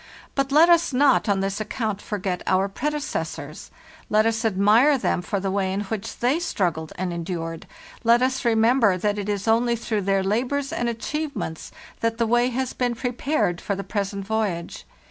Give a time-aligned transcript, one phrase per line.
[0.33, 3.69] But let us not on this account forget our predecessors;
[4.09, 7.67] let us admire them for the way in which they struggled and endured;
[8.03, 12.49] let us remember that it is only through their labors and achievements that the way
[12.49, 14.87] has been prepared for the present voyage.